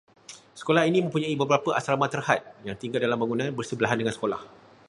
[0.59, 4.41] Sekolah ini mempunyai beberapa asrama terhad, yang tinggal dalam bangunan bersebelahan dengan sekolah